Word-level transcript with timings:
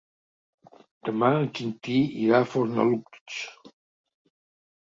Demà 1.09 1.29
en 1.41 1.45
Quintí 1.59 1.99
irà 2.23 2.39
a 2.39 2.49
Fornalutx. 2.55 3.39